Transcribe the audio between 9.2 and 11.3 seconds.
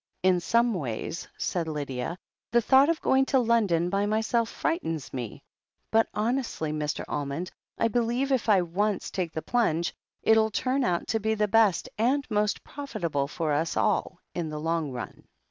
the plunge, it'll turn out to